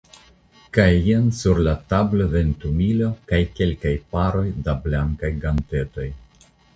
[0.75, 6.07] Kaj jen sur la tablo ventumilo kaj kelkaj paroj da blankaj gantetoj.